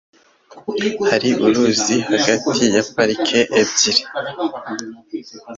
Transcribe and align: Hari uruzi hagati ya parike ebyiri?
Hari 1.09 1.29
uruzi 1.45 1.95
hagati 2.11 2.63
ya 2.73 2.83
parike 2.93 3.39
ebyiri? 3.61 4.03